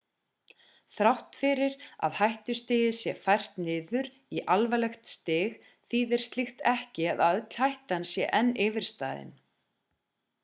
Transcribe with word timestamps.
þrátt 0.99 1.35
fyrir 1.39 1.73
að 2.07 2.15
hættustigið 2.21 2.95
sé 2.99 3.13
fært 3.25 3.59
niður 3.67 4.09
í 4.37 4.41
alvarlegt 4.55 5.11
stig 5.13 5.67
þýðir 5.95 6.25
slíkt 6.31 6.63
ekki 6.71 7.05
að 7.13 7.21
öll 7.27 7.43
hættan 7.59 8.07
sé 8.13 8.25
enn 8.39 8.49
yfirstaðin 8.65 9.31